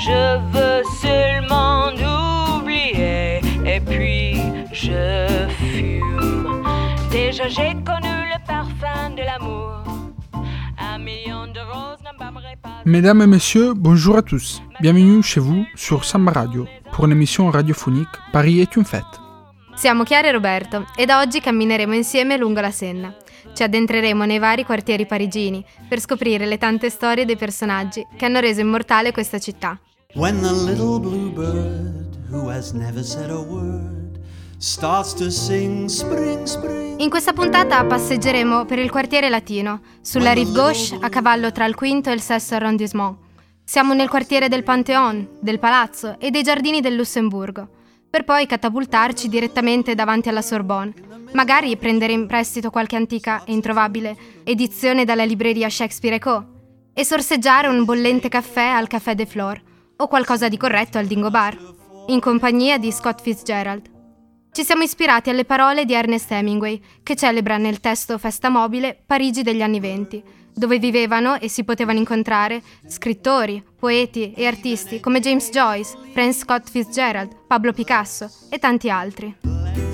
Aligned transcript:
je 0.00 0.38
veux 0.52 0.82
seulement 1.02 1.90
oublier 2.56 3.40
et 3.66 3.80
puis 3.80 4.36
je 4.72 5.46
fume. 5.58 6.64
Déjà 7.10 7.48
j'ai 7.48 7.74
connu 7.84 8.14
le 8.32 8.38
parfum 8.46 9.10
de 9.10 9.22
l'amour. 9.22 9.84
Un 10.78 10.98
million 10.98 11.46
de 11.46 11.60
roses 11.60 11.98
n'embarmerait 12.04 12.56
pas. 12.62 12.80
Mesdames 12.86 13.20
et 13.20 13.26
messieurs, 13.26 13.74
bonjour 13.74 14.16
à 14.16 14.22
tous. 14.22 14.62
Bienvenue 14.80 15.22
chez 15.22 15.40
vous 15.40 15.66
sur 15.76 16.04
Samba 16.04 16.32
Radio 16.32 16.66
pour 16.92 17.04
une 17.04 17.12
émission 17.12 17.50
radiophonique 17.50 18.08
Paris 18.32 18.60
est 18.60 18.76
une 18.76 18.86
fête. 18.86 19.04
Siamo 19.76 20.04
Chiara 20.04 20.28
e 20.28 20.32
Roberto 20.32 20.86
e 20.96 21.04
da 21.04 21.20
oggi 21.20 21.40
cammineremo 21.40 21.94
insieme 21.94 22.38
lungo 22.38 22.60
la 22.60 22.70
Senna. 22.70 23.14
Ci 23.60 23.66
addentreremo 23.66 24.24
nei 24.24 24.38
vari 24.38 24.64
quartieri 24.64 25.04
parigini 25.04 25.62
per 25.86 26.00
scoprire 26.00 26.46
le 26.46 26.56
tante 26.56 26.88
storie 26.88 27.26
dei 27.26 27.36
personaggi 27.36 28.06
che 28.16 28.24
hanno 28.24 28.40
reso 28.40 28.62
immortale 28.62 29.12
questa 29.12 29.38
città. 29.38 29.78
When 30.14 30.40
the 30.40 30.50
little 30.50 30.98
blue 30.98 31.28
bird, 31.28 32.16
who 32.30 32.48
has 32.48 32.72
never 32.72 33.04
said 33.04 33.28
a 33.28 33.36
word, 33.36 34.18
starts 34.56 35.12
to 35.12 35.28
sing 35.28 35.88
spring, 35.88 36.46
spring. 36.46 36.98
In 37.00 37.10
questa 37.10 37.34
puntata 37.34 37.84
passeggeremo 37.84 38.64
per 38.64 38.78
il 38.78 38.90
quartiere 38.90 39.28
latino, 39.28 39.82
sulla 40.00 40.32
rive 40.32 40.52
gauche 40.52 40.96
a 40.98 41.10
cavallo 41.10 41.52
tra 41.52 41.66
il 41.66 41.74
quinto 41.74 42.08
e 42.08 42.14
il 42.14 42.22
sesto 42.22 42.54
arrondissement. 42.54 43.14
Siamo 43.62 43.92
nel 43.92 44.08
quartiere 44.08 44.48
del 44.48 44.62
Pantheon, 44.62 45.36
del 45.38 45.58
Palazzo 45.58 46.18
e 46.18 46.30
dei 46.30 46.42
giardini 46.42 46.80
del 46.80 46.96
Lussemburgo, 46.96 47.68
per 48.10 48.24
poi 48.24 48.46
catapultarci 48.46 49.28
direttamente 49.28 49.94
davanti 49.94 50.28
alla 50.28 50.42
Sorbonne, 50.42 50.92
magari 51.32 51.76
prendere 51.76 52.12
in 52.12 52.26
prestito 52.26 52.70
qualche 52.70 52.96
antica 52.96 53.44
e 53.44 53.52
introvabile 53.52 54.16
edizione 54.42 55.04
dalla 55.04 55.24
libreria 55.24 55.70
Shakespeare 55.70 56.18
Co. 56.18 56.44
e 56.92 57.04
sorseggiare 57.04 57.68
un 57.68 57.84
bollente 57.84 58.28
caffè 58.28 58.66
al 58.66 58.88
Café 58.88 59.14
de 59.14 59.26
Flore 59.26 59.62
o 59.96 60.08
qualcosa 60.08 60.48
di 60.48 60.56
corretto 60.56 60.98
al 60.98 61.06
Dingo 61.06 61.30
Bar, 61.30 61.56
in 62.08 62.18
compagnia 62.18 62.78
di 62.78 62.90
Scott 62.90 63.20
Fitzgerald. 63.20 63.88
Ci 64.50 64.64
siamo 64.64 64.82
ispirati 64.82 65.30
alle 65.30 65.44
parole 65.44 65.84
di 65.84 65.94
Ernest 65.94 66.32
Hemingway, 66.32 66.82
che 67.04 67.14
celebra 67.14 67.58
nel 67.58 67.78
testo 67.78 68.18
Festa 68.18 68.48
Mobile 68.48 69.00
Parigi 69.06 69.42
degli 69.42 69.62
anni 69.62 69.78
venti, 69.78 70.20
dove 70.60 70.78
vivevano 70.78 71.40
e 71.40 71.48
si 71.48 71.64
potevano 71.64 71.98
incontrare 71.98 72.62
scrittori, 72.86 73.64
poeti 73.78 74.34
e 74.34 74.46
artisti 74.46 75.00
come 75.00 75.20
James 75.20 75.48
Joyce, 75.48 75.96
Frank 76.12 76.34
Scott 76.34 76.68
Fitzgerald, 76.70 77.34
Pablo 77.46 77.72
Picasso 77.72 78.30
e 78.50 78.58
tanti 78.58 78.90
altri. 78.90 79.89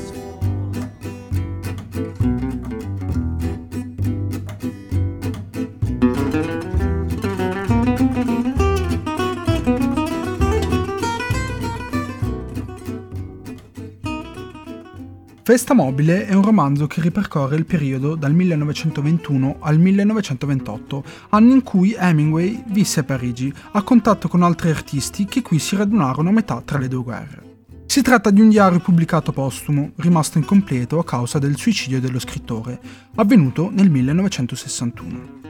Festa 15.46 15.74
Mobile 15.74 16.26
è 16.26 16.34
un 16.34 16.42
romanzo 16.42 16.88
che 16.88 17.00
ripercorre 17.00 17.54
il 17.54 17.66
periodo 17.66 18.16
dal 18.16 18.34
1921 18.34 19.58
al 19.60 19.78
1928, 19.78 21.04
anno 21.28 21.52
in 21.52 21.62
cui 21.62 21.94
Hemingway 21.96 22.64
visse 22.66 22.98
a 22.98 23.04
Parigi, 23.04 23.54
a 23.70 23.82
contatto 23.82 24.26
con 24.26 24.42
altri 24.42 24.70
artisti 24.70 25.24
che 25.24 25.42
qui 25.42 25.60
si 25.60 25.76
radunarono 25.76 26.30
a 26.30 26.32
metà 26.32 26.60
tra 26.62 26.78
le 26.78 26.88
due 26.88 27.04
guerre. 27.04 27.42
Si 27.86 28.02
tratta 28.02 28.30
di 28.30 28.40
un 28.40 28.48
diario 28.48 28.80
pubblicato 28.80 29.30
postumo, 29.30 29.92
rimasto 29.98 30.38
incompleto 30.38 30.98
a 30.98 31.04
causa 31.04 31.38
del 31.38 31.56
suicidio 31.56 32.00
dello 32.00 32.18
scrittore, 32.18 32.80
avvenuto 33.14 33.70
nel 33.70 33.88
1961. 33.88 35.44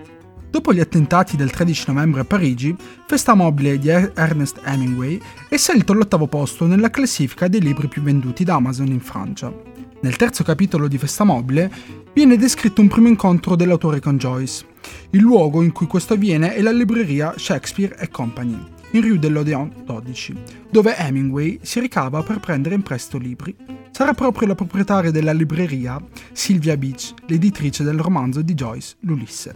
Dopo 0.51 0.75
gli 0.75 0.81
attentati 0.81 1.39
del 1.39 1.51
13 1.51 1.85
novembre 1.87 2.21
a 2.21 2.25
Parigi, 2.25 2.77
Festa 3.06 3.33
Mobile 3.33 3.79
di 3.79 3.89
Ernest 3.89 4.61
Hemingway 4.62 5.19
è 5.49 5.56
salito 5.56 5.93
all'ottavo 5.93 6.27
posto 6.27 6.67
nella 6.67 6.91
classifica 6.91 7.49
dei 7.49 7.62
libri 7.62 7.89
più 7.89 8.03
venduti 8.03 8.45
da 8.45 8.56
Amazon 8.56 8.89
in 8.89 9.01
Francia. 9.01 9.75
Nel 10.01 10.17
terzo 10.17 10.45
capitolo 10.45 10.89
di 10.89 10.99
Festa 10.99 11.25
Mobile 11.25 11.71
viene 12.12 12.37
descritto 12.37 12.81
un 12.81 12.89
primo 12.89 13.09
incontro 13.09 13.57
dell'autore 13.57 13.99
con 14.01 14.19
Joyce. 14.19 14.65
Il 15.11 15.21
luogo 15.21 15.62
in 15.62 15.73
cui 15.73 15.87
questo 15.87 16.15
avviene 16.15 16.55
è 16.55 16.61
la 16.61 16.71
libreria 16.71 17.34
Shakespeare 17.37 18.09
Company, 18.11 18.59
in 18.91 19.01
Rue 19.01 19.19
de 19.19 19.29
l'Odeon 19.29 19.73
12, 19.85 20.35
dove 20.71 20.97
Hemingway 20.97 21.59
si 21.62 21.81
ricava 21.81 22.23
per 22.23 22.41
prendere 22.41 22.75
in 22.75 22.83
prestito 22.83 23.19
libri. 23.19 23.56
Sarà 23.91 24.12
proprio 24.12 24.49
la 24.49 24.55
proprietaria 24.55 25.11
della 25.11 25.33
libreria, 25.33 25.99
Sylvia 26.33 26.77
Beach, 26.77 27.15
l'editrice 27.27 27.83
del 27.83 27.99
romanzo 27.99 28.43
di 28.43 28.55
Joyce, 28.55 28.97
L'Ulisse. 29.01 29.55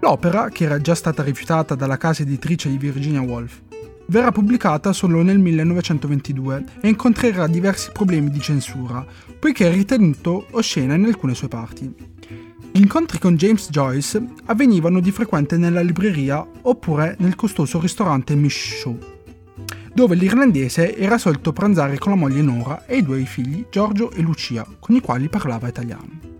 L'opera, 0.00 0.48
che 0.48 0.64
era 0.64 0.80
già 0.80 0.94
stata 0.94 1.22
rifiutata 1.22 1.74
dalla 1.74 1.96
casa 1.96 2.22
editrice 2.22 2.68
di 2.68 2.78
Virginia 2.78 3.22
Woolf, 3.22 3.62
verrà 4.06 4.32
pubblicata 4.32 4.92
solo 4.92 5.22
nel 5.22 5.38
1922 5.38 6.64
e 6.80 6.88
incontrerà 6.88 7.46
diversi 7.46 7.90
problemi 7.92 8.30
di 8.30 8.40
censura, 8.40 9.04
poiché 9.38 9.68
è 9.68 9.72
ritenuto 9.72 10.46
oscena 10.52 10.94
in 10.94 11.04
alcune 11.04 11.34
sue 11.34 11.48
parti. 11.48 11.94
Gli 12.72 12.80
incontri 12.80 13.18
con 13.18 13.36
James 13.36 13.70
Joyce 13.70 14.22
avvenivano 14.46 15.00
di 15.00 15.10
frequente 15.10 15.56
nella 15.56 15.80
libreria 15.80 16.46
oppure 16.62 17.16
nel 17.20 17.34
costoso 17.34 17.80
ristorante 17.80 18.34
Michaud, 18.34 19.14
dove 19.94 20.14
l'irlandese 20.14 20.94
era 20.94 21.16
solito 21.16 21.52
pranzare 21.52 21.96
con 21.96 22.12
la 22.12 22.18
moglie 22.18 22.42
Nora 22.42 22.84
e 22.84 22.98
i 22.98 23.02
due 23.02 23.24
figli 23.24 23.64
Giorgio 23.70 24.10
e 24.10 24.20
Lucia, 24.20 24.66
con 24.78 24.94
i 24.94 25.00
quali 25.00 25.28
parlava 25.30 25.68
italiano. 25.68 26.34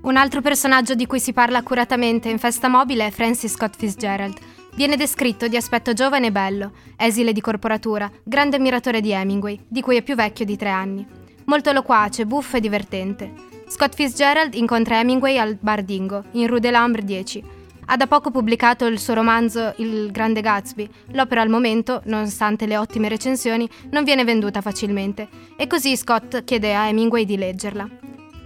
Un 0.00 0.16
altro 0.16 0.40
personaggio 0.40 0.94
di 0.94 1.06
cui 1.06 1.20
si 1.20 1.32
parla 1.32 1.58
accuratamente 1.58 2.28
in 2.28 2.38
Festa 2.38 2.68
Mobile 2.68 3.06
è 3.06 3.10
Francis 3.10 3.52
Scott 3.52 3.76
Fitzgerald. 3.76 4.38
Viene 4.78 4.94
descritto 4.94 5.48
di 5.48 5.56
aspetto 5.56 5.92
giovane 5.92 6.28
e 6.28 6.30
bello, 6.30 6.70
esile 6.96 7.32
di 7.32 7.40
corporatura, 7.40 8.08
grande 8.22 8.58
ammiratore 8.58 9.00
di 9.00 9.10
Hemingway, 9.10 9.58
di 9.66 9.80
cui 9.80 9.96
è 9.96 10.02
più 10.02 10.14
vecchio 10.14 10.44
di 10.44 10.56
tre 10.56 10.68
anni. 10.68 11.04
Molto 11.46 11.72
loquace, 11.72 12.26
buffo 12.26 12.58
e 12.58 12.60
divertente. 12.60 13.32
Scott 13.66 13.96
Fitzgerald 13.96 14.54
incontra 14.54 15.00
Hemingway 15.00 15.36
al 15.36 15.58
Bar 15.60 15.82
Dingo, 15.82 16.22
in 16.34 16.46
Rue 16.46 16.60
de 16.60 16.70
l'Ambre 16.70 17.02
10. 17.02 17.42
Ha 17.86 17.96
da 17.96 18.06
poco 18.06 18.30
pubblicato 18.30 18.86
il 18.86 19.00
suo 19.00 19.14
romanzo 19.14 19.74
Il 19.78 20.12
Grande 20.12 20.42
Gatsby. 20.42 20.88
L'opera 21.10 21.40
al 21.40 21.48
momento, 21.48 22.00
nonostante 22.04 22.66
le 22.66 22.76
ottime 22.76 23.08
recensioni, 23.08 23.68
non 23.90 24.04
viene 24.04 24.22
venduta 24.22 24.60
facilmente, 24.60 25.28
e 25.56 25.66
così 25.66 25.96
Scott 25.96 26.44
chiede 26.44 26.72
a 26.76 26.86
Hemingway 26.86 27.24
di 27.24 27.36
leggerla. 27.36 27.88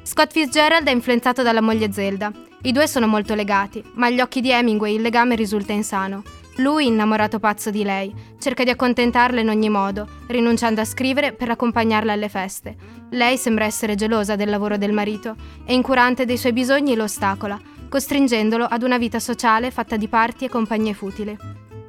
Scott 0.03 0.33
Fitzgerald 0.33 0.87
è 0.87 0.93
influenzato 0.93 1.43
dalla 1.43 1.61
moglie 1.61 1.93
Zelda. 1.93 2.33
I 2.65 2.71
due 2.71 2.87
sono 2.87 3.09
molto 3.09 3.35
legati, 3.35 3.83
ma 3.95 4.07
agli 4.07 4.21
occhi 4.21 4.41
di 4.41 4.53
Hemingway 4.53 4.95
il 4.95 5.03
legame 5.03 5.35
risulta 5.35 5.73
insano. 5.73 6.23
Lui, 6.59 6.87
innamorato 6.87 7.41
pazzo 7.41 7.71
di 7.71 7.83
lei, 7.83 8.15
cerca 8.39 8.63
di 8.63 8.71
accontentarla 8.71 9.41
in 9.41 9.49
ogni 9.49 9.69
modo, 9.69 10.07
rinunciando 10.29 10.81
a 10.81 10.85
scrivere 10.85 11.33
per 11.33 11.51
accompagnarla 11.51 12.13
alle 12.13 12.29
feste. 12.29 12.77
Lei 13.11 13.37
sembra 13.37 13.65
essere 13.65 13.97
gelosa 13.97 14.37
del 14.37 14.49
lavoro 14.49 14.77
del 14.77 14.93
marito 14.93 15.35
e 15.65 15.75
incurante 15.75 16.25
dei 16.25 16.37
suoi 16.37 16.53
bisogni 16.53 16.95
lo 16.95 17.03
ostacola, 17.03 17.61
costringendolo 17.89 18.65
ad 18.65 18.85
una 18.85 18.97
vita 18.97 19.19
sociale 19.19 19.73
fatta 19.73 19.97
di 19.97 20.07
parti 20.07 20.45
e 20.45 20.49
compagnie 20.49 20.95
futili. 20.95 21.37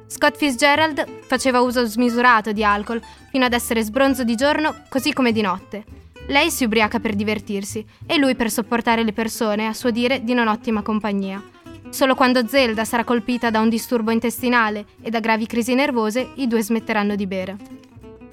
Scott 0.08 0.36
Fitzgerald 0.36 1.06
faceva 1.20 1.60
uso 1.60 1.86
smisurato 1.86 2.50
di 2.50 2.64
alcol 2.64 3.00
fino 3.30 3.44
ad 3.44 3.52
essere 3.52 3.80
sbronzo 3.82 4.24
di 4.24 4.34
giorno 4.34 4.74
così 4.88 5.12
come 5.12 5.30
di 5.30 5.40
notte. 5.40 6.03
Lei 6.26 6.50
si 6.50 6.64
ubriaca 6.64 7.00
per 7.00 7.14
divertirsi 7.14 7.84
e 8.06 8.16
lui 8.18 8.34
per 8.34 8.50
sopportare 8.50 9.04
le 9.04 9.12
persone, 9.12 9.66
a 9.66 9.74
suo 9.74 9.90
dire, 9.90 10.24
di 10.24 10.32
non 10.32 10.48
ottima 10.48 10.80
compagnia. 10.80 11.42
Solo 11.90 12.14
quando 12.14 12.46
Zelda 12.48 12.84
sarà 12.84 13.04
colpita 13.04 13.50
da 13.50 13.60
un 13.60 13.68
disturbo 13.68 14.10
intestinale 14.10 14.86
e 15.02 15.10
da 15.10 15.20
gravi 15.20 15.46
crisi 15.46 15.74
nervose, 15.74 16.30
i 16.36 16.46
due 16.46 16.62
smetteranno 16.62 17.14
di 17.14 17.26
bere. 17.26 17.56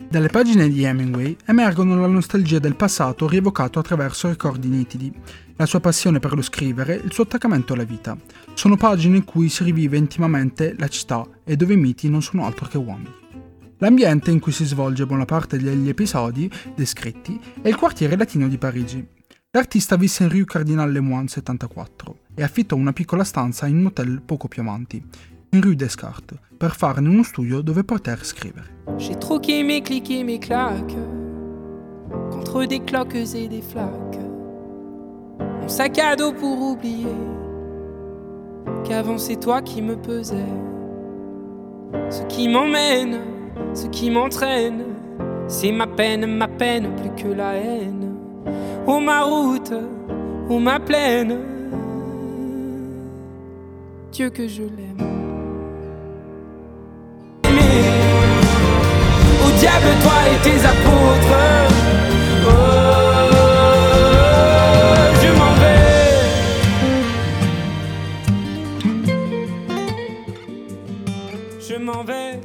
Dalle 0.10 0.30
pagine 0.30 0.70
di 0.70 0.84
Hemingway 0.84 1.36
emergono 1.46 2.00
la 2.00 2.08
nostalgia 2.08 2.60
del 2.60 2.76
passato 2.76 3.28
rievocato 3.28 3.80
attraverso 3.80 4.30
ricordi 4.30 4.68
nitidi, 4.68 5.14
la 5.58 5.66
sua 5.66 5.80
passione 5.80 6.20
per 6.20 6.34
lo 6.34 6.42
scrivere, 6.42 6.96
il 6.96 7.14
suo 7.14 7.24
attaccamento 7.24 7.74
alla 7.74 7.84
vita. 7.84 8.18
Sono 8.54 8.78
pagine 8.78 9.18
in 9.18 9.26
cui 9.26 9.48
si 9.48 9.64
rivive 9.64 9.98
intimamente 9.98 10.76
la 10.78 10.88
città 10.88 11.26
e 11.44 11.56
dove 11.56 11.74
i 11.74 11.78
miti 11.78 12.10
non 12.10 12.22
sono 12.22 12.46
altro 12.46 12.68
che 12.68 12.78
uomini. 12.78 13.21
L'ambiente 13.82 14.30
in 14.30 14.40
cui 14.40 14.52
si 14.52 14.64
svolge 14.64 15.08
buona 15.08 15.26
parte 15.26 15.58
degli 15.58 15.90
episodi 15.90 16.50
descritti 16.76 17.40
è 17.62 17.68
il 17.68 17.76
quartiere 17.76 18.16
latino 18.16 18.48
di 18.48 18.60
Parigi. 18.60 19.04
L'artista 19.50 19.96
visse 19.96 20.22
in 20.24 20.30
Rue 20.30 20.46
Cardinal 20.46 20.92
Lemoine 20.92 21.28
74 21.28 22.20
e 22.36 22.44
affittò 22.44 22.76
una 22.76 22.94
piccola 22.94 23.24
stanza 23.24 23.66
in 23.66 23.78
un 23.78 23.88
hotel 23.88 24.22
poco 24.24 24.48
più 24.48 24.62
avanti. 24.62 25.04
in 25.54 25.62
Rue 25.62 25.76
Descartes 25.76 26.38
per 26.58 26.76
farne 26.76 27.10
uno 27.10 27.24
studio 27.24 27.62
dove 27.62 27.84
poter 27.84 28.24
scrivere. 28.24 28.70
J'ai 28.98 29.18
troqué 29.18 29.64
mes 29.64 29.82
clics 29.82 30.10
et 30.12 30.24
mes 30.24 30.40
claques 30.40 30.96
contre 32.32 32.66
des 32.68 32.82
cloques 32.84 33.16
et 33.16 33.48
des 33.50 33.62
flaques. 33.62 34.20
Mon 35.60 35.68
sac 35.68 35.98
à 35.98 36.16
dos 36.16 36.34
pour 36.34 36.58
oublier 36.62 37.16
qu'avant 38.86 39.18
c'est 39.18 39.40
toi 39.40 39.62
qui 39.62 39.82
me 39.82 39.96
pesais. 39.96 40.48
Ce 42.10 42.24
qui 42.28 42.48
m'emmène, 42.48 43.41
ce 43.74 43.88
qui 43.88 44.10
m'entraîne, 44.10 44.84
c'est 45.48 45.72
ma 45.72 45.88
peine, 45.88 46.26
ma 46.26 46.48
peine 46.48 46.96
plus 46.96 47.24
que 47.24 47.30
la 47.30 47.56
haine. 47.56 48.14
Oh 48.88 49.00
ma 49.00 49.22
route, 49.24 49.74
oh 50.50 50.60
ma 50.60 50.80
plaine, 50.80 51.38
Dieu 54.12 54.30
que 54.30 54.48
je 54.48 54.64
l'aime. 54.64 55.11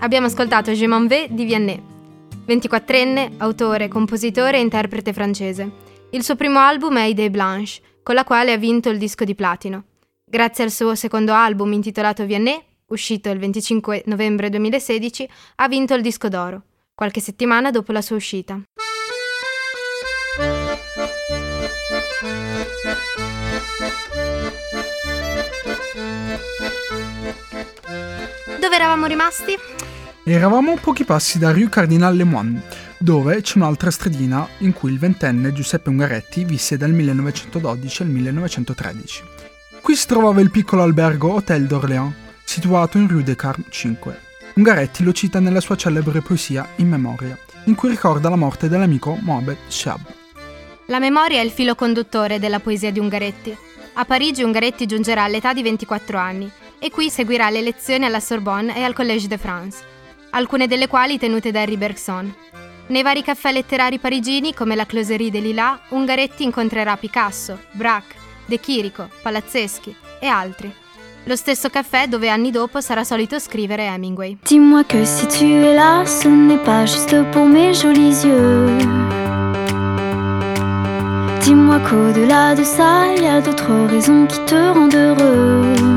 Abbiamo 0.07 0.27
ascoltato 0.29 0.71
Je 0.71 0.87
m'en 0.87 1.09
vais 1.09 1.29
di 1.33 1.45
Vianney, 1.45 1.83
24enne, 2.47 3.39
autore, 3.39 3.89
compositore 3.89 4.57
e 4.57 4.61
interprete 4.61 5.13
francese. 5.13 5.69
Il 6.11 6.23
suo 6.23 6.37
primo 6.37 6.61
album 6.61 6.97
è 6.97 7.03
Idée 7.03 7.29
Blanche, 7.29 7.81
con 8.05 8.15
la 8.15 8.23
quale 8.23 8.53
ha 8.53 8.57
vinto 8.57 8.89
il 8.89 8.99
disco 8.99 9.25
di 9.25 9.35
platino. 9.35 9.83
Grazie 10.25 10.63
al 10.63 10.71
suo 10.71 10.95
secondo 10.95 11.33
album 11.33 11.73
intitolato 11.73 12.25
Vianney, 12.25 12.57
uscito 12.87 13.31
il 13.31 13.41
25 13.41 14.05
novembre 14.07 14.49
2016, 14.49 15.29
ha 15.57 15.67
vinto 15.67 15.95
il 15.95 16.03
disco 16.03 16.29
d'oro, 16.29 16.63
qualche 16.95 17.19
settimana 17.19 17.73
dopo 17.73 17.91
la 17.91 18.01
sua 18.01 18.15
uscita. 18.15 18.61
Dove 28.61 28.75
eravamo 28.77 29.07
rimasti? 29.07 29.76
Eravamo 30.29 30.73
a 30.73 30.77
pochi 30.77 31.05
passi 31.05 31.39
da 31.39 31.53
Rue 31.53 31.69
Cardinal 31.69 32.17
Lemoine, 32.17 32.61
dove 32.99 33.43
c'è 33.43 33.59
un'altra 33.59 33.93
stradina 33.93 34.49
in 34.59 34.73
cui 34.73 34.91
il 34.91 34.99
ventenne 34.99 35.53
Giuseppe 35.53 35.89
Ungaretti 35.89 36.43
visse 36.43 36.77
dal 36.77 36.91
1912 36.91 38.03
al 38.03 38.09
1913. 38.09 39.23
Qui 39.81 39.95
si 39.95 40.07
trovava 40.09 40.41
il 40.41 40.51
piccolo 40.51 40.83
albergo 40.83 41.33
Hotel 41.33 41.69
d'Orléans, 41.69 42.13
situato 42.43 42.99
in 42.99 43.07
Rue 43.07 43.23
Descartes 43.23 43.67
5. 43.71 44.19
Ungaretti 44.55 45.05
lo 45.05 45.13
cita 45.13 45.39
nella 45.39 45.61
sua 45.61 45.77
celebre 45.77 46.21
poesia 46.23 46.71
In 46.79 46.89
memoria, 46.89 47.39
in 47.67 47.77
cui 47.77 47.91
ricorda 47.91 48.29
la 48.29 48.35
morte 48.35 48.69
dell'amico 48.69 49.17
Mohamed 49.21 49.59
Shab. 49.69 50.01
La 50.87 50.99
memoria 50.99 51.41
è 51.41 51.45
il 51.45 51.53
filo 51.53 51.77
conduttore 51.77 52.41
della 52.41 52.59
poesia 52.59 52.91
di 52.91 52.99
Ungaretti. 52.99 53.57
A 53.93 54.05
Parigi 54.05 54.43
Ungaretti 54.43 54.87
giungerà 54.87 55.23
all'età 55.23 55.53
di 55.53 55.63
24 55.63 56.19
anni 56.19 56.51
e 56.81 56.91
qui 56.91 57.11
seguirà 57.11 57.49
le 57.49 57.63
lezioni 57.63 58.07
alla 58.07 58.19
Sorbonne 58.19 58.77
e 58.77 58.83
al 58.83 58.93
Collège 58.93 59.29
de 59.29 59.39
France, 59.39 59.95
alcune 60.37 60.67
delle 60.67 60.87
quali 60.87 61.19
tenute 61.19 61.51
da 61.51 61.61
Henri 61.61 61.79
Bergson. 61.79 62.33
Nei 62.89 63.03
vari 63.03 63.23
caffè 63.23 63.53
letterari 63.53 63.99
parigini, 63.99 64.53
come 64.53 64.75
la 64.77 64.85
Closerie 64.85 65.31
des 65.31 65.41
Lilas, 65.41 65.79
Ungaretti 65.89 66.45
incontrerà 66.45 66.97
Picasso, 66.97 67.59
Braque, 67.73 68.15
De 68.45 68.61
Chirico, 68.61 69.09
Palazzeschi 69.23 69.97
e 70.21 70.27
altri. 70.27 70.73
Lo 71.25 71.35
stesso 71.37 71.71
caffè 71.71 72.07
dove 72.07 72.29
anni 72.29 72.51
dopo 72.51 72.81
sarà 72.81 73.03
solito 73.03 73.39
scrivere 73.39 73.87
Hemingway. 73.87 74.37
Dis-moi 74.43 74.85
que 74.85 75.05
si 75.05 75.27
tu 75.27 75.45
es 75.47 75.75
là, 75.75 76.05
ce 76.05 76.29
n'est 76.29 76.63
pas 76.63 76.85
juste 76.85 77.21
pour 77.31 77.47
mes 77.47 77.75
jolis 77.75 78.23
yeux. 78.23 78.77
Dis-moi 81.41 81.81
qu'au-delà 81.81 82.55
de 82.55 82.63
ça, 82.63 83.07
il 83.17 83.23
y 83.23 83.27
a 83.27 83.41
d'autres 83.41 83.89
raisons 83.89 84.27
qui 84.27 84.39
te 84.45 84.55
rendent 84.55 84.95
heureux. 84.95 85.96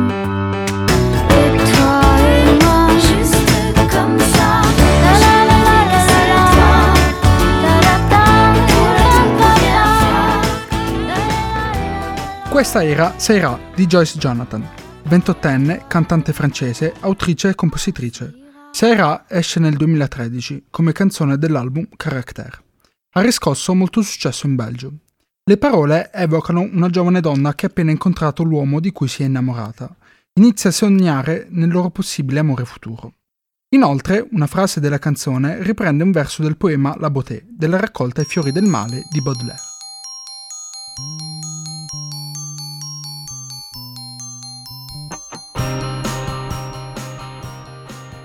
Questa 12.60 12.84
era 12.84 13.18
Seira 13.18 13.58
di 13.74 13.86
Joyce 13.86 14.18
Jonathan, 14.18 14.62
28enne, 15.08 15.88
cantante 15.88 16.34
francese, 16.34 16.94
autrice 17.00 17.48
e 17.48 17.56
compositrice. 17.56 18.34
Seira 18.74 19.24
esce 19.30 19.62
nel 19.62 19.78
2013 19.78 20.66
come 20.70 20.92
canzone 20.92 21.38
dell'album 21.38 21.88
Caractère. 21.96 22.62
Ha 23.12 23.22
riscosso 23.22 23.74
molto 23.74 24.02
successo 24.02 24.46
in 24.46 24.56
Belgio. 24.56 24.92
Le 25.46 25.56
parole 25.56 26.12
evocano 26.12 26.60
una 26.60 26.90
giovane 26.90 27.22
donna 27.22 27.56
che 27.56 27.66
ha 27.66 27.70
appena 27.70 27.92
incontrato 27.92 28.44
l'uomo 28.44 28.82
di 28.82 28.92
cui 28.92 29.08
si 29.08 29.24
è 29.24 29.26
innamorata. 29.26 29.96
Inizia 30.34 30.70
a 30.70 30.74
sognare 30.74 31.48
nel 31.52 31.72
loro 31.72 31.92
possibile 31.92 32.40
amore 32.40 32.66
futuro. 32.66 33.14
Inoltre, 33.70 34.28
una 34.32 34.48
frase 34.48 34.82
della 34.82 35.00
canzone 35.00 35.64
riprende 35.64 36.04
un 36.04 36.12
verso 36.12 36.42
del 36.42 36.58
poema 36.58 36.94
La 37.00 37.10
Beauté 37.10 37.46
della 37.48 37.78
raccolta 37.78 38.20
I 38.20 38.26
fiori 38.26 38.52
del 38.52 38.66
male 38.66 39.04
di 39.10 39.22
Baudelaire. 39.22 39.62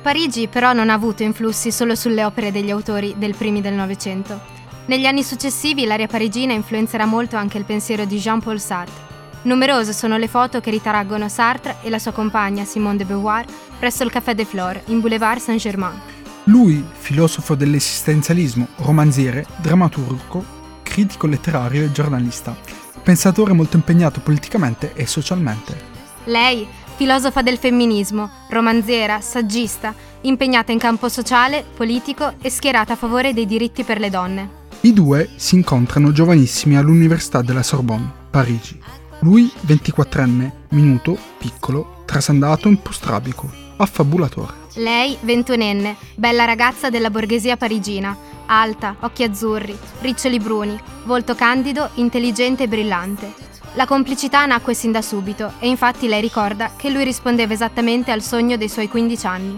Parigi 0.05 0.49
però 0.49 0.75
non 0.75 0.91
ha 0.91 0.93
avuto 0.93 1.23
influssi 1.23 1.73
solo 1.73 1.95
sulle 1.95 2.25
opere 2.25 2.53
degli 2.53 2.71
autori 2.71 3.15
del 3.17 3.35
primi 3.35 3.63
del 3.63 3.73
Novecento. 3.73 4.39
Negli 4.85 5.07
anni 5.07 5.23
successivi 5.23 5.87
l'area 5.87 6.07
parigina 6.07 6.53
influenzerà 6.53 7.07
molto 7.07 7.37
anche 7.37 7.57
il 7.57 7.65
pensiero 7.65 8.05
di 8.05 8.19
Jean-Paul 8.19 8.61
Sartre. 8.61 9.03
Numerose 9.45 9.95
sono 9.95 10.19
le 10.19 10.29
foto 10.29 10.61
che 10.61 10.71
ritraggono 10.71 11.27
Sartre 11.31 11.77
e 11.81 11.89
la 11.89 11.99
sua 11.99 12.13
compagna 12.13 12.67
Simone 12.67 12.99
de 12.99 13.07
Beauvoir 13.07 13.47
presso 13.79 14.03
il 14.03 14.11
Café 14.11 14.35
des 14.35 14.47
Flores 14.47 14.83
in 14.89 15.01
Boulevard 15.01 15.41
Saint-Germain. 15.41 15.99
Lui, 16.45 16.85
filosofo 16.93 17.55
dell'esistenzialismo, 17.55 18.69
romanziere, 18.81 19.47
drammaturgo, 19.57 20.45
critico 20.83 21.27
letterario 21.27 21.83
e 21.83 21.93
giornalista, 21.93 22.55
pensatore 23.03 23.55
molto 23.55 23.77
impegnato 23.77 24.21
politicamente 24.21 24.93
e 24.93 25.07
socialmente. 25.07 25.93
Lei, 26.25 26.67
filosofa 26.97 27.43
del 27.43 27.59
femminismo, 27.59 28.31
romanziera, 28.49 29.21
saggista, 29.21 29.95
impegnata 30.23 30.73
in 30.73 30.79
campo 30.79 31.09
sociale, 31.09 31.65
politico 31.77 32.35
e 32.41 32.51
schierata 32.51 32.93
a 32.93 32.97
favore 32.97 33.33
dei 33.33 33.47
diritti 33.47 33.83
per 33.83 33.99
le 33.99 34.11
donne. 34.11 34.63
I 34.81 34.93
due 34.93 35.31
si 35.37 35.55
incontrano 35.55 36.13
giovanissimi 36.13 36.77
all'Università 36.77 37.43
della 37.43 37.63
Sorbonne, 37.63 38.11
Parigi. 38.31 38.79
Lui 39.21 39.51
24enne, 39.67 40.51
minuto, 40.71 41.17
piccolo, 41.39 42.03
trasandato 42.05 42.69
un 42.69 42.81
po' 42.81 42.93
strabico, 42.93 43.51
affabulatore. 43.77 44.63
Lei, 44.75 45.17
ventunenne, 45.21 45.97
bella 46.17 46.45
ragazza 46.45 46.91
della 46.91 47.11
borghesia 47.11 47.57
parigina, 47.57 48.17
alta, 48.47 48.97
occhi 49.01 49.23
azzurri, 49.23 49.77
riccioli 50.01 50.39
bruni, 50.39 50.79
volto 51.05 51.35
candido, 51.35 51.91
intelligente 51.95 52.65
e 52.65 52.69
brillante. 52.69 53.33
La 53.75 53.87
complicità 53.87 54.47
nacque 54.47 54.73
sin 54.73 54.93
da 54.93 55.03
subito 55.03 55.55
e 55.59 55.69
infatti 55.69 56.07
lei 56.07 56.21
ricorda 56.21 56.73
che 56.77 56.91
lui 56.91 57.03
rispondeva 57.03 57.53
esattamente 57.53 58.13
al 58.13 58.23
sogno 58.23 58.57
dei 58.57 58.69
suoi 58.69 58.89
15 58.89 59.27
anni. 59.27 59.57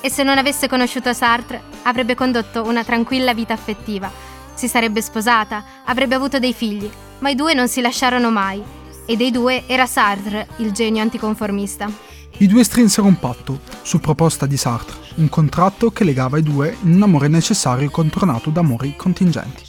E 0.00 0.10
se 0.10 0.24
non 0.24 0.38
avesse 0.38 0.68
conosciuto 0.68 1.12
Sartre, 1.12 1.62
avrebbe 1.82 2.16
condotto 2.16 2.64
una 2.64 2.82
tranquilla 2.82 3.32
vita 3.32 3.52
affettiva, 3.52 4.10
si 4.54 4.68
sarebbe 4.68 5.02
sposata, 5.02 5.62
avrebbe 5.84 6.14
avuto 6.14 6.38
dei 6.38 6.52
figli, 6.52 6.90
ma 7.18 7.28
i 7.28 7.34
due 7.34 7.54
non 7.54 7.68
si 7.68 7.80
lasciarono 7.80 8.30
mai. 8.30 8.62
E 9.04 9.16
dei 9.16 9.30
due 9.30 9.64
era 9.66 9.86
Sartre, 9.86 10.48
il 10.56 10.72
genio 10.72 11.02
anticonformista. 11.02 11.88
I 12.38 12.46
due 12.48 12.64
strinsero 12.64 13.06
un 13.06 13.18
patto, 13.18 13.60
su 13.82 14.00
proposta 14.00 14.46
di 14.46 14.56
Sartre, 14.56 14.96
un 15.16 15.28
contratto 15.28 15.92
che 15.92 16.04
legava 16.04 16.38
i 16.38 16.42
due 16.42 16.76
in 16.82 16.94
un 16.94 17.02
amore 17.02 17.28
necessario 17.28 17.88
contornato 17.88 18.50
da 18.50 18.60
amori 18.60 18.96
contingenti. 18.96 19.65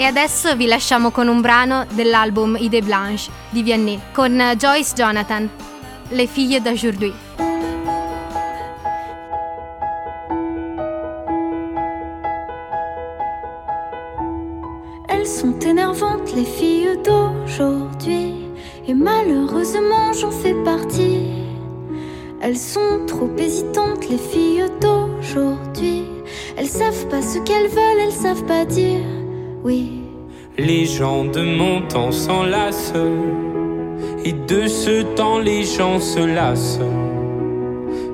E 0.00 0.04
adesso 0.04 0.56
vi 0.56 0.64
lasciamo 0.64 1.10
con 1.10 1.28
un 1.28 1.42
brano 1.42 1.84
dell'album 1.90 2.56
Idée 2.58 2.80
Blanche 2.80 3.30
di 3.50 3.62
Vianney 3.62 4.00
con 4.14 4.32
Joyce 4.56 4.94
Jonathan, 4.94 5.46
Les 6.12 6.26
filles 6.26 6.58
d'aujourd'hui. 6.62 7.12
Elles 15.06 15.26
sont 15.26 15.58
énervantes, 15.66 16.32
les 16.34 16.46
filles 16.46 16.98
d'aujourd'hui. 17.04 18.48
Et 18.88 18.94
malheureusement, 18.94 20.14
j'en 20.14 20.30
fais 20.30 20.54
partie. 20.64 21.26
Elles 22.40 22.56
sont 22.56 23.04
trop 23.06 23.28
hésitantes, 23.36 24.08
les 24.08 24.16
filles 24.16 24.64
d'aujourd'hui. 24.80 25.10
aujourd'hui. 25.20 26.04
Elles 26.56 26.68
savent 26.68 27.06
pas 27.08 27.22
ce 27.22 27.38
qu'elles 27.40 27.68
veulent, 27.68 28.00
elles 28.00 28.12
savent 28.12 28.44
pas 28.44 28.64
dire 28.64 29.19
oui. 29.64 30.00
Les 30.58 30.84
gens 30.84 31.24
de 31.24 31.42
mon 31.42 31.82
temps 31.82 32.12
s'enlacent. 32.12 32.92
Et 34.24 34.32
de 34.32 34.66
ce 34.66 35.02
temps, 35.14 35.38
les 35.38 35.64
gens 35.64 35.98
se 36.00 36.20
lassent. 36.20 36.80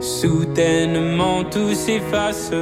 Soudainement, 0.01 1.45
tout 1.45 1.75
s'efface. 1.75 2.53